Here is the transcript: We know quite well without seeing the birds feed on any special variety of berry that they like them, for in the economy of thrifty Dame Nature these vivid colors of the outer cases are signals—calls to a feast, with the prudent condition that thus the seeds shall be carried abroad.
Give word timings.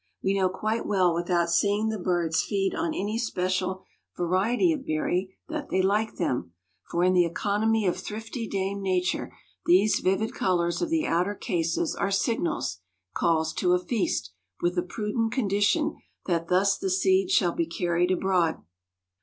We 0.23 0.33
know 0.33 0.49
quite 0.49 0.87
well 0.87 1.13
without 1.13 1.51
seeing 1.51 1.89
the 1.89 1.99
birds 1.99 2.41
feed 2.41 2.73
on 2.73 2.91
any 2.91 3.19
special 3.19 3.83
variety 4.17 4.73
of 4.73 4.83
berry 4.83 5.37
that 5.47 5.69
they 5.69 5.83
like 5.83 6.15
them, 6.15 6.53
for 6.89 7.03
in 7.03 7.13
the 7.13 7.27
economy 7.27 7.85
of 7.85 7.97
thrifty 7.99 8.47
Dame 8.47 8.81
Nature 8.81 9.31
these 9.67 9.99
vivid 9.99 10.33
colors 10.33 10.81
of 10.81 10.89
the 10.89 11.05
outer 11.05 11.35
cases 11.35 11.95
are 11.95 12.09
signals—calls 12.09 13.53
to 13.53 13.73
a 13.73 13.79
feast, 13.79 14.31
with 14.59 14.73
the 14.73 14.81
prudent 14.81 15.33
condition 15.33 15.93
that 16.25 16.47
thus 16.47 16.79
the 16.79 16.89
seeds 16.89 17.31
shall 17.31 17.51
be 17.51 17.67
carried 17.67 18.09
abroad. 18.09 18.55